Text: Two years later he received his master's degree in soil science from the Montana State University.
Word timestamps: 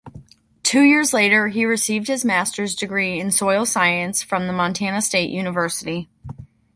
Two 0.63 0.81
years 0.81 1.13
later 1.13 1.49
he 1.49 1.63
received 1.63 2.07
his 2.07 2.25
master's 2.25 2.73
degree 2.73 3.19
in 3.19 3.29
soil 3.29 3.67
science 3.67 4.23
from 4.23 4.47
the 4.47 4.51
Montana 4.51 4.99
State 4.99 5.29
University. 5.29 6.09